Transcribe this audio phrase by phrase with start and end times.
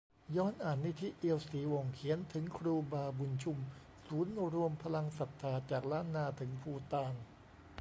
[0.35, 3.57] ย้อนอ่าน 'นิธิ เอียวศรีวงศ์' เขียนถึง 'ครูบาบุญชุ่ม'
[4.07, 7.13] ศูนย์รวมพลังศรัทธาจากล้านนาถึงภูฏาน